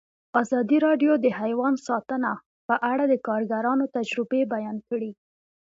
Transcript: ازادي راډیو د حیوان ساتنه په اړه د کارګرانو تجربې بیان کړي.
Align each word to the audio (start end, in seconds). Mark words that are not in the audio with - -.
ازادي 0.41 0.77
راډیو 0.87 1.11
د 1.19 1.25
حیوان 1.39 1.73
ساتنه 1.87 2.31
په 2.67 2.75
اړه 2.91 3.03
د 3.07 3.13
کارګرانو 3.27 3.85
تجربې 3.95 4.41
بیان 4.53 4.77
کړي. 4.89 5.11